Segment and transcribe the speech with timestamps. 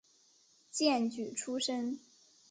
[0.71, 1.99] 荐举出身。